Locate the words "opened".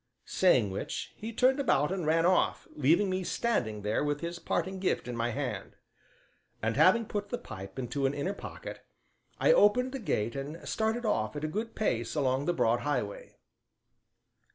9.53-9.91